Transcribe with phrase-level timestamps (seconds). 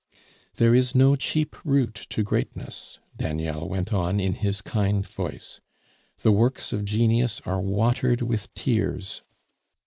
[0.55, 5.61] "There is no cheap route to greatness," Daniel went on in his kind voice.
[6.23, 9.21] "The works of Genius are watered with tears.